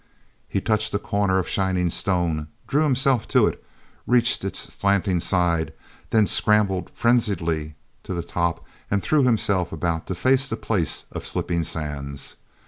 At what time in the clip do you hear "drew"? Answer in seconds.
2.67-2.81